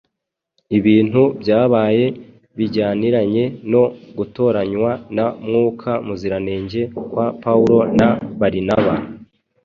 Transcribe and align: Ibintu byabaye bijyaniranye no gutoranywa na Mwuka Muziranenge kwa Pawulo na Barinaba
Ibintu 0.77 1.21
byabaye 1.41 2.05
bijyaniranye 2.57 3.43
no 3.71 3.83
gutoranywa 4.17 4.91
na 5.15 5.25
Mwuka 5.45 5.91
Muziranenge 6.05 6.81
kwa 7.11 7.27
Pawulo 7.43 7.77
na 7.99 8.09
Barinaba 8.39 8.95